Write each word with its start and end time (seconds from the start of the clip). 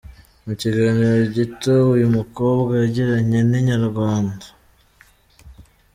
Mu 0.45 0.53
kiganiro 0.61 1.15
gito 1.35 1.73
uyu 1.95 2.07
mukobwa 2.17 2.71
yagiranye 2.81 3.39
na 3.49 3.55
Inyarwanda. 3.61 4.45